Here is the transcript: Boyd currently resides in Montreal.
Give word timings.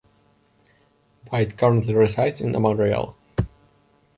Boyd 1.25 1.57
currently 1.59 1.93
resides 1.93 2.41
in 2.41 2.59
Montreal. 2.59 3.15